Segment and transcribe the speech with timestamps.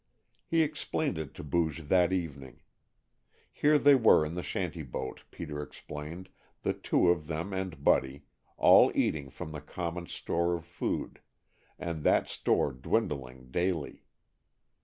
[0.47, 2.63] He explained it to Booge that evening.
[3.51, 6.29] Here they were in the shanty boat, Peter explained,
[6.63, 8.23] the two of them and Buddy,
[8.57, 11.19] all eating from the common store of food,
[11.77, 14.01] and that store dwindling daily.